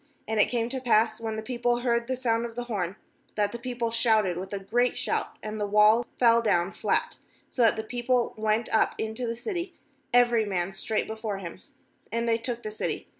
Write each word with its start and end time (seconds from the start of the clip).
And 0.27 0.39
it 0.39 0.49
came 0.49 0.67
to 0.69 0.81
pass, 0.81 1.19
when 1.21 1.35
the 1.35 1.43
people 1.43 1.81
heard 1.81 2.07
the 2.07 2.15
sound 2.15 2.43
of 2.47 2.55
the 2.55 2.63
horn, 2.63 2.95
that 3.35 3.51
the 3.51 3.59
people 3.59 3.91
shouted 3.91 4.35
with 4.35 4.51
a 4.51 4.57
great 4.57 4.97
shout, 4.97 5.37
and 5.43 5.61
the 5.61 5.67
wall 5.67 6.07
fell 6.17 6.41
down 6.41 6.71
flat, 6.73 7.17
so 7.51 7.61
that 7.61 7.75
the 7.75 7.83
people 7.83 8.33
went 8.35 8.67
up 8.73 8.95
into 8.97 9.27
the 9.27 9.35
city, 9.35 9.75
every 10.11 10.43
nrm.n 10.43 10.73
straight 10.73 11.05
before 11.05 11.37
him, 11.37 11.61
and 12.11 12.27
they 12.27 12.39
took 12.39 12.63
the 12.63 12.71
city. 12.71 13.09